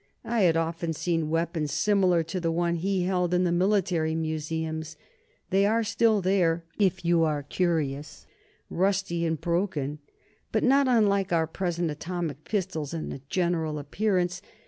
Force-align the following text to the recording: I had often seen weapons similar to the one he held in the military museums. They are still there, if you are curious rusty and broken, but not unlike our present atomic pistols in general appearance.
I 0.25 0.41
had 0.41 0.57
often 0.57 0.93
seen 0.93 1.29
weapons 1.29 1.71
similar 1.71 2.23
to 2.23 2.39
the 2.39 2.51
one 2.51 2.77
he 2.77 3.03
held 3.03 3.35
in 3.35 3.43
the 3.43 3.51
military 3.51 4.15
museums. 4.15 4.97
They 5.51 5.63
are 5.67 5.83
still 5.83 6.21
there, 6.21 6.63
if 6.79 7.05
you 7.05 7.23
are 7.23 7.43
curious 7.43 8.25
rusty 8.71 9.27
and 9.27 9.39
broken, 9.39 9.99
but 10.51 10.63
not 10.63 10.87
unlike 10.87 11.31
our 11.31 11.45
present 11.45 11.91
atomic 11.91 12.45
pistols 12.45 12.95
in 12.95 13.21
general 13.29 13.77
appearance. 13.77 14.41